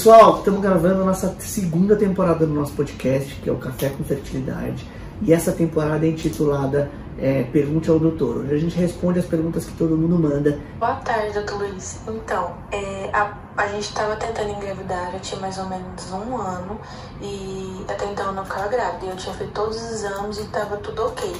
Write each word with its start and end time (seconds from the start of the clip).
Pessoal, 0.00 0.38
estamos 0.38 0.62
gravando 0.62 1.02
a 1.02 1.04
nossa 1.04 1.36
segunda 1.40 1.94
temporada 1.94 2.46
do 2.46 2.54
nosso 2.54 2.72
podcast, 2.72 3.34
que 3.34 3.50
é 3.50 3.52
o 3.52 3.58
Café 3.58 3.90
com 3.90 4.02
Fertilidade. 4.02 4.88
E 5.20 5.30
essa 5.30 5.52
temporada 5.52 6.06
é 6.06 6.08
intitulada 6.08 6.90
é, 7.18 7.42
Pergunte 7.42 7.90
ao 7.90 7.98
Doutor. 7.98 8.38
Hoje 8.38 8.54
a 8.54 8.58
gente 8.58 8.78
responde 8.78 9.18
as 9.18 9.26
perguntas 9.26 9.66
que 9.66 9.72
todo 9.74 9.98
mundo 9.98 10.18
manda. 10.18 10.58
Boa 10.78 10.94
tarde, 10.94 11.34
doutor 11.34 11.58
Luiz. 11.58 12.00
Então, 12.08 12.56
é, 12.72 13.10
a, 13.12 13.36
a 13.58 13.66
gente 13.66 13.82
estava 13.82 14.16
tentando 14.16 14.48
engravidar, 14.52 15.12
já 15.12 15.18
tinha 15.18 15.38
mais 15.38 15.58
ou 15.58 15.66
menos 15.66 16.10
um 16.10 16.34
ano, 16.34 16.80
e 17.20 17.84
até 17.86 18.06
então 18.10 18.28
eu 18.28 18.32
não 18.32 18.46
ficava 18.46 18.68
grávida. 18.68 19.04
Eu 19.04 19.16
tinha 19.18 19.34
feito 19.34 19.52
todos 19.52 19.76
os 19.76 19.90
exames 20.02 20.38
e 20.38 20.44
estava 20.44 20.78
tudo 20.78 21.08
ok. 21.08 21.30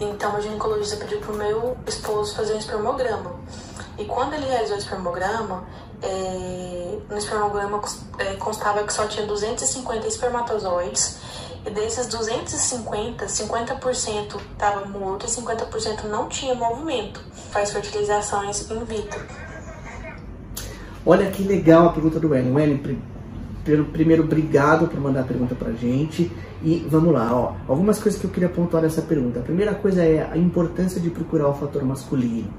Então, 0.00 0.34
a 0.34 0.40
ginecologista 0.40 0.96
pediu 0.96 1.20
pro 1.20 1.36
meu 1.36 1.76
esposo 1.86 2.34
fazer 2.34 2.54
um 2.54 2.58
espermograma. 2.58 3.30
E 3.98 4.04
quando 4.04 4.34
ele 4.34 4.46
realizou 4.46 4.76
o 4.76 4.78
espermograma, 4.78 5.64
é, 6.02 6.98
no 7.08 7.16
espermograma 7.16 7.80
é, 8.18 8.34
constava 8.34 8.82
que 8.84 8.92
só 8.92 9.06
tinha 9.06 9.26
250 9.26 10.06
espermatozoides. 10.06 11.18
E 11.66 11.70
desses 11.70 12.06
250, 12.08 13.24
50% 13.24 14.40
estava 14.52 14.84
morto 14.86 15.24
e 15.24 15.28
50% 15.28 16.04
não 16.04 16.28
tinha 16.28 16.54
movimento. 16.54 17.20
Faz 17.50 17.72
fertilizações 17.72 18.70
in 18.70 18.84
vitro. 18.84 19.20
Olha 21.06 21.30
que 21.30 21.42
legal 21.42 21.88
a 21.88 21.92
pergunta 21.92 22.20
do 22.20 22.34
Ellen. 22.34 22.58
Ellen, 22.58 23.00
primeiro, 23.92 24.24
obrigado 24.24 24.88
por 24.88 25.00
mandar 25.00 25.20
a 25.20 25.24
pergunta 25.24 25.54
pra 25.54 25.72
gente. 25.72 26.30
E 26.62 26.86
vamos 26.90 27.12
lá, 27.12 27.34
ó. 27.34 27.54
Algumas 27.66 27.98
coisas 27.98 28.20
que 28.20 28.26
eu 28.26 28.30
queria 28.30 28.48
pontuar 28.48 28.82
nessa 28.82 29.00
pergunta. 29.00 29.40
A 29.40 29.42
primeira 29.42 29.74
coisa 29.74 30.02
é 30.02 30.28
a 30.30 30.36
importância 30.36 31.00
de 31.00 31.08
procurar 31.08 31.48
o 31.48 31.54
fator 31.54 31.82
masculino. 31.82 32.52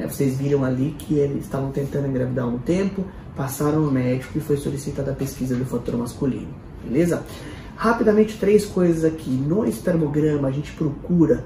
É, 0.00 0.06
vocês 0.06 0.36
viram 0.36 0.64
ali 0.64 0.94
que 0.98 1.14
eles 1.14 1.44
estavam 1.44 1.70
tentando 1.70 2.08
engravidar 2.08 2.48
um 2.48 2.58
tempo, 2.58 3.04
passaram 3.36 3.80
no 3.80 3.90
médico 3.90 4.38
e 4.38 4.40
foi 4.40 4.56
solicitada 4.56 5.10
a 5.10 5.14
pesquisa 5.14 5.54
do 5.54 5.64
fator 5.64 5.96
masculino, 5.96 6.48
beleza? 6.82 7.22
Rapidamente, 7.76 8.38
três 8.38 8.66
coisas 8.66 9.04
aqui. 9.04 9.30
No 9.30 9.64
espermograma, 9.64 10.48
a 10.48 10.50
gente 10.50 10.72
procura 10.72 11.44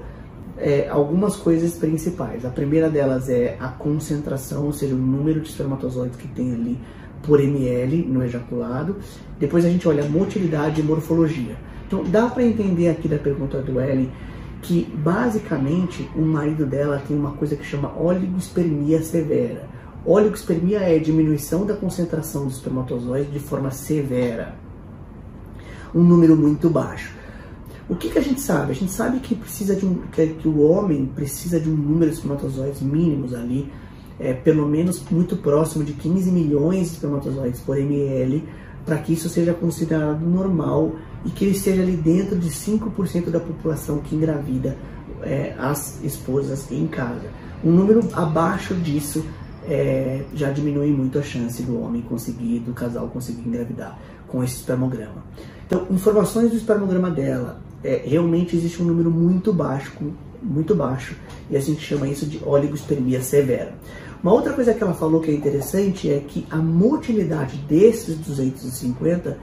é, 0.57 0.87
algumas 0.89 1.35
coisas 1.35 1.73
principais. 1.73 2.45
A 2.45 2.49
primeira 2.49 2.89
delas 2.89 3.29
é 3.29 3.55
a 3.59 3.67
concentração, 3.67 4.65
ou 4.65 4.73
seja, 4.73 4.93
o 4.93 4.97
número 4.97 5.39
de 5.39 5.49
espermatozoides 5.49 6.17
que 6.17 6.27
tem 6.27 6.53
ali 6.53 6.77
por 7.23 7.39
ml 7.39 8.03
no 8.03 8.23
ejaculado. 8.23 8.97
Depois 9.39 9.65
a 9.65 9.69
gente 9.69 9.87
olha 9.87 10.03
motilidade 10.05 10.81
e 10.81 10.83
morfologia. 10.83 11.55
Então, 11.87 12.03
dá 12.03 12.27
para 12.27 12.43
entender 12.43 12.89
aqui 12.89 13.07
da 13.07 13.17
pergunta 13.17 13.61
do 13.61 13.79
Ellen 13.79 14.11
que 14.65 14.83
basicamente 14.97 16.09
o 16.15 16.21
marido 16.21 16.65
dela 16.65 17.01
tem 17.07 17.15
uma 17.15 17.33
coisa 17.33 17.55
que 17.55 17.63
chama 17.63 17.95
oligospermia 17.95 19.01
severa. 19.03 19.69
Oligospermia 20.03 20.79
é 20.79 20.97
diminuição 20.97 21.65
da 21.65 21.75
concentração 21.75 22.45
dos 22.45 22.55
espermatozoides 22.55 23.31
de 23.31 23.39
forma 23.39 23.69
severa. 23.69 24.55
Um 25.93 26.03
número 26.03 26.35
muito 26.35 26.67
baixo. 26.67 27.13
O 27.87 27.95
que, 27.95 28.09
que 28.09 28.17
a 28.17 28.21
gente 28.21 28.41
sabe? 28.41 28.71
A 28.71 28.75
gente 28.75 28.91
sabe 28.91 29.19
que 29.19 29.35
precisa 29.35 29.75
de 29.75 29.85
um, 29.85 30.01
que, 30.11 30.25
que 30.25 30.47
o 30.47 30.61
homem 30.61 31.05
precisa 31.05 31.59
de 31.59 31.69
um 31.69 31.75
número 31.75 32.09
de 32.09 32.17
espermatozoides 32.17 32.81
mínimos 32.81 33.35
ali, 33.35 33.71
é, 34.19 34.33
pelo 34.33 34.67
menos 34.67 35.03
muito 35.11 35.37
próximo 35.37 35.83
de 35.83 35.93
15 35.93 36.31
milhões 36.31 36.87
de 36.87 36.93
espermatozoides 36.93 37.59
por 37.59 37.77
ml, 37.77 38.43
para 38.83 38.97
que 38.97 39.13
isso 39.13 39.29
seja 39.29 39.53
considerado 39.53 40.25
normal 40.25 40.95
e 41.25 41.29
que 41.29 41.45
ele 41.45 41.55
esteja 41.55 41.81
ali 41.81 41.95
dentro 41.95 42.37
de 42.37 42.49
5% 42.49 43.29
da 43.29 43.39
população 43.39 43.99
que 43.99 44.15
engravida 44.15 44.77
é, 45.21 45.55
as 45.57 46.03
esposas 46.03 46.71
em 46.71 46.87
casa. 46.87 47.29
Um 47.63 47.71
número 47.71 48.07
abaixo 48.13 48.75
disso 48.75 49.25
é, 49.67 50.23
já 50.33 50.51
diminui 50.51 50.91
muito 50.91 51.17
a 51.17 51.23
chance 51.23 51.63
do 51.63 51.81
homem 51.81 52.01
conseguir, 52.01 52.59
do 52.59 52.73
casal 52.73 53.07
conseguir 53.07 53.47
engravidar 53.47 53.97
com 54.27 54.43
esse 54.43 54.57
espermograma. 54.57 55.23
Então, 55.65 55.87
informações 55.89 56.51
do 56.51 56.57
espermograma 56.57 57.09
dela, 57.09 57.59
é, 57.83 58.03
realmente 58.05 58.55
existe 58.55 58.81
um 58.81 58.85
número 58.85 59.09
muito 59.09 59.51
baixo, 59.51 59.93
muito 60.41 60.75
baixo, 60.75 61.15
e 61.49 61.57
a 61.57 61.59
gente 61.59 61.81
chama 61.81 62.07
isso 62.07 62.25
de 62.25 62.39
oligospermia 62.45 63.21
severa. 63.21 63.73
Uma 64.21 64.33
outra 64.33 64.53
coisa 64.53 64.73
que 64.73 64.83
ela 64.83 64.93
falou 64.93 65.21
que 65.21 65.31
é 65.31 65.33
interessante 65.33 66.09
é 66.09 66.19
que 66.19 66.45
a 66.49 66.57
motilidade 66.57 67.57
desses 67.67 68.15
250 68.17 69.37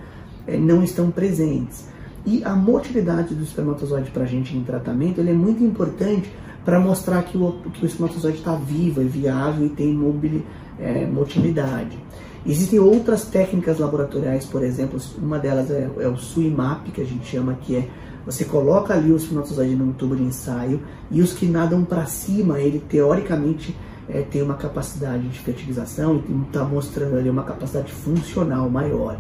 é, 0.46 0.56
não 0.56 0.82
estão 0.82 1.10
presentes. 1.10 1.86
E 2.24 2.42
a 2.44 2.54
motilidade 2.54 3.34
do 3.34 3.42
espermatozoide 3.42 4.10
para 4.10 4.22
a 4.22 4.26
gente 4.26 4.56
em 4.56 4.62
tratamento 4.62 5.20
ele 5.20 5.30
é 5.30 5.34
muito 5.34 5.62
importante 5.64 6.32
para 6.64 6.78
mostrar 6.78 7.22
que 7.22 7.36
o, 7.36 7.52
que 7.72 7.84
o 7.84 7.86
espermatozoide 7.86 8.38
está 8.38 8.54
vivo, 8.54 9.00
é 9.00 9.04
viável 9.04 9.66
e 9.66 9.68
tem 9.70 9.92
mobili, 9.92 10.46
é, 10.78 11.04
motilidade. 11.06 11.98
Existem 12.46 12.78
outras 12.78 13.24
técnicas 13.24 13.78
laboratoriais, 13.78 14.44
por 14.44 14.62
exemplo, 14.62 15.00
uma 15.18 15.38
delas 15.38 15.70
é, 15.70 15.88
é 16.00 16.08
o 16.08 16.16
SUIMAP, 16.16 16.90
que 16.90 17.00
a 17.00 17.04
gente 17.04 17.26
chama, 17.26 17.54
que 17.54 17.76
é 17.76 17.88
você 18.24 18.44
coloca 18.44 18.94
ali 18.94 19.10
o 19.10 19.16
espermatozoide 19.16 19.74
num 19.74 19.92
tubo 19.92 20.14
de 20.14 20.22
ensaio 20.22 20.80
e 21.10 21.20
os 21.20 21.32
que 21.32 21.46
nadam 21.46 21.84
para 21.84 22.06
cima, 22.06 22.60
ele 22.60 22.78
teoricamente 22.78 23.76
é, 24.08 24.22
tem 24.22 24.42
uma 24.42 24.54
capacidade 24.54 25.28
de 25.28 25.38
fertilização 25.40 26.22
e 26.28 26.46
está 26.46 26.64
mostrando 26.64 27.16
ali 27.16 27.28
uma 27.28 27.42
capacidade 27.42 27.92
funcional 27.92 28.68
maior. 28.70 29.18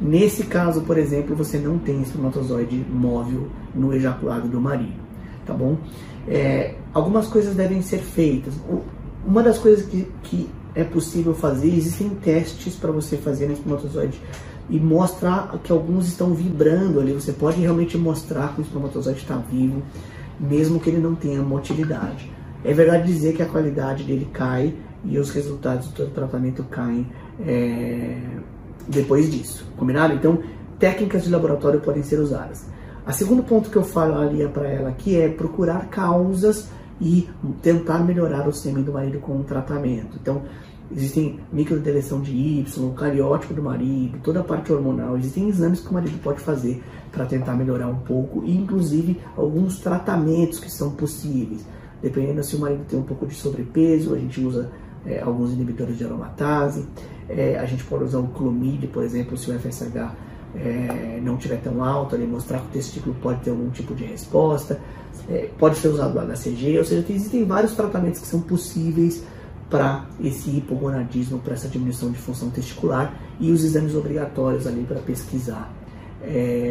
Nesse 0.00 0.44
caso, 0.44 0.82
por 0.82 0.98
exemplo, 0.98 1.36
você 1.36 1.58
não 1.58 1.78
tem 1.78 2.02
espermatozoide 2.02 2.84
móvel 2.90 3.48
no 3.74 3.92
ejaculado 3.92 4.48
do 4.48 4.60
marido, 4.60 5.00
tá 5.46 5.54
bom? 5.54 5.76
É, 6.26 6.74
algumas 6.92 7.26
coisas 7.26 7.54
devem 7.54 7.80
ser 7.80 7.98
feitas. 7.98 8.54
Uma 9.24 9.42
das 9.42 9.58
coisas 9.58 9.86
que, 9.86 10.06
que 10.22 10.50
é 10.74 10.82
possível 10.82 11.34
fazer, 11.34 11.68
existem 11.68 12.10
testes 12.10 12.74
para 12.74 12.90
você 12.90 13.16
fazer 13.16 13.46
no 13.46 13.52
espermatozoide 13.52 14.20
e 14.68 14.80
mostrar 14.80 15.58
que 15.62 15.70
alguns 15.70 16.08
estão 16.08 16.34
vibrando 16.34 17.00
ali. 17.00 17.12
Você 17.12 17.32
pode 17.32 17.60
realmente 17.60 17.96
mostrar 17.96 18.54
que 18.54 18.60
o 18.60 18.62
espermatozoide 18.62 19.20
está 19.20 19.36
vivo, 19.36 19.82
mesmo 20.40 20.80
que 20.80 20.90
ele 20.90 20.98
não 20.98 21.14
tenha 21.14 21.42
motilidade. 21.42 22.30
É 22.64 22.72
verdade 22.72 23.06
dizer 23.06 23.34
que 23.34 23.42
a 23.42 23.46
qualidade 23.46 24.04
dele 24.04 24.26
cai 24.32 24.74
e 25.04 25.18
os 25.18 25.30
resultados 25.30 25.88
do 25.88 26.06
tratamento 26.06 26.64
caem 26.64 27.06
é, 27.46 28.18
depois 28.88 29.30
disso. 29.30 29.66
Combinado? 29.76 30.14
Então, 30.14 30.42
técnicas 30.78 31.24
de 31.24 31.30
laboratório 31.30 31.80
podem 31.80 32.02
ser 32.02 32.18
usadas. 32.18 32.66
A 33.06 33.12
segundo 33.12 33.42
ponto 33.42 33.68
que 33.68 33.76
eu 33.76 33.84
falaria 33.84 34.48
para 34.48 34.66
ela 34.68 34.88
aqui 34.88 35.16
é 35.16 35.28
procurar 35.28 35.88
causas 35.88 36.68
e 37.00 37.28
tentar 37.60 37.98
melhorar 37.98 38.48
o 38.48 38.52
sêmen 38.52 38.82
do 38.82 38.92
marido 38.92 39.18
com 39.18 39.38
o 39.38 39.44
tratamento. 39.44 40.16
Então, 40.20 40.42
existem 40.90 41.40
microdeleção 41.52 42.20
de 42.20 42.32
Y, 42.32 42.94
cariótipo 42.96 43.52
do 43.52 43.62
marido, 43.62 44.18
toda 44.22 44.40
a 44.40 44.44
parte 44.44 44.72
hormonal. 44.72 45.16
Existem 45.18 45.48
exames 45.48 45.80
que 45.80 45.90
o 45.90 45.94
marido 45.94 46.18
pode 46.22 46.40
fazer 46.40 46.82
para 47.12 47.26
tentar 47.26 47.54
melhorar 47.54 47.88
um 47.88 47.98
pouco 48.00 48.42
e, 48.44 48.56
inclusive, 48.56 49.20
alguns 49.36 49.78
tratamentos 49.80 50.58
que 50.58 50.70
são 50.70 50.92
possíveis. 50.92 51.66
Dependendo 52.00 52.42
se 52.42 52.56
o 52.56 52.60
marido 52.60 52.84
tem 52.88 52.98
um 52.98 53.02
pouco 53.02 53.26
de 53.26 53.34
sobrepeso, 53.34 54.14
a 54.14 54.18
gente 54.18 54.40
usa 54.40 54.70
é, 55.06 55.20
alguns 55.20 55.52
inibidores 55.52 55.98
de 55.98 56.04
aromatase. 56.04 56.86
É, 57.28 57.58
a 57.58 57.64
gente 57.66 57.84
pode 57.84 58.04
usar 58.04 58.18
o 58.18 58.28
clomide, 58.28 58.86
por 58.86 59.02
exemplo, 59.02 59.36
se 59.36 59.50
o 59.50 59.58
FSH 59.58 59.96
é, 60.56 61.20
não 61.22 61.36
estiver 61.36 61.60
tão 61.60 61.82
alto, 61.82 62.14
ali 62.14 62.26
mostrar 62.26 62.58
que 62.58 62.66
o 62.66 62.70
testículo 62.70 63.14
pode 63.20 63.40
ter 63.40 63.50
algum 63.50 63.70
tipo 63.70 63.94
de 63.94 64.04
resposta. 64.04 64.80
É, 65.28 65.48
pode 65.58 65.76
ser 65.76 65.88
usado 65.88 66.18
o 66.18 66.20
HCG, 66.20 66.78
ou 66.78 66.84
seja, 66.84 67.04
existem 67.08 67.44
vários 67.44 67.72
tratamentos 67.74 68.20
que 68.20 68.26
são 68.26 68.40
possíveis 68.40 69.24
para 69.70 70.06
esse 70.22 70.50
hipogonadismo, 70.50 71.38
para 71.38 71.54
essa 71.54 71.68
diminuição 71.68 72.10
de 72.10 72.18
função 72.18 72.50
testicular 72.50 73.14
e 73.40 73.50
os 73.50 73.64
exames 73.64 73.94
obrigatórios 73.94 74.66
ali 74.66 74.84
para 74.84 75.00
pesquisar 75.00 75.72
é, 76.26 76.63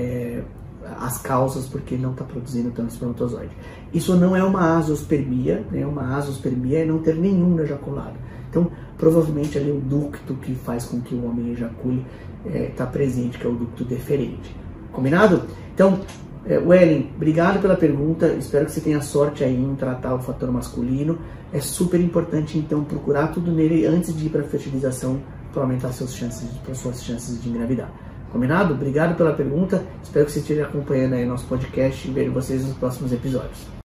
as 1.04 1.18
causas 1.18 1.66
porque 1.66 1.96
não 1.96 2.12
está 2.12 2.24
produzindo 2.24 2.72
tanto 2.72 2.92
espermatozoide. 2.92 3.52
Isso 3.94 4.16
não 4.16 4.36
é 4.36 4.44
uma 4.44 4.78
azospermia, 4.78 5.66
né? 5.70 5.86
uma 5.86 6.16
azospermia 6.16 6.80
é 6.80 6.86
não 6.86 7.00
ter 7.00 7.16
nenhum 7.16 7.60
ejaculado. 7.60 8.16
Então, 8.50 8.72
provavelmente 8.98 9.58
ali 9.58 9.72
o 9.72 9.82
ducto 9.82 10.36
que 10.36 10.56
faz 10.56 10.86
com 10.86 11.02
que 11.02 11.14
o 11.14 11.26
homem 11.26 11.52
ejacule 11.52 12.06
está 12.46 12.58
é, 12.58 12.68
tá 12.68 12.86
presente, 12.86 13.38
que 13.38 13.46
é 13.46 13.50
o 13.50 13.56
ducto 13.56 13.84
deferente. 13.84 14.56
Combinado? 14.92 15.42
Então, 15.74 16.00
é, 16.46 16.58
Wellen, 16.58 17.12
obrigado 17.16 17.62
pela 17.62 17.76
pergunta. 17.76 18.28
Espero 18.28 18.66
que 18.66 18.72
você 18.72 18.82
tenha 18.82 19.02
sorte 19.02 19.44
aí 19.44 19.56
em 19.56 19.76
tratar 19.76 20.14
o 20.16 20.20
fator 20.20 20.52
masculino. 20.52 21.18
É 21.52 21.60
super 21.60 22.00
importante 22.00 22.58
então 22.58 22.84
procurar 22.84 23.28
tudo 23.28 23.52
nele 23.52 23.86
antes 23.86 24.16
de 24.16 24.28
ir 24.28 24.30
para 24.30 24.42
a 24.42 24.46
fertilização 24.46 25.20
para 25.52 25.64
aumentar 25.64 25.92
suas 25.92 26.16
chances, 26.16 26.50
suas 26.74 27.04
chances 27.04 27.42
de 27.42 27.50
engravidar. 27.50 27.92
Combinado? 28.34 28.74
Obrigado 28.74 29.16
pela 29.16 29.32
pergunta. 29.32 29.86
Espero 30.02 30.26
que 30.26 30.32
você 30.32 30.40
esteja 30.40 30.64
acompanhando 30.64 31.14
aí 31.14 31.24
nosso 31.24 31.46
podcast 31.46 32.08
e 32.08 32.12
vejo 32.12 32.32
vocês 32.32 32.66
nos 32.66 32.76
próximos 32.76 33.14
episódios. 33.14 33.83